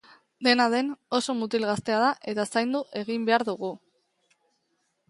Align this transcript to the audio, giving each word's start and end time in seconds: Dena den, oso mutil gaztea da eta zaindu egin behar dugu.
Dena 0.45 0.65
den, 0.73 0.87
oso 1.17 1.35
mutil 1.41 1.67
gaztea 1.73 2.01
da 2.05 2.09
eta 2.33 2.47
zaindu 2.55 2.83
egin 3.05 3.31
behar 3.31 3.47
dugu. 3.53 3.75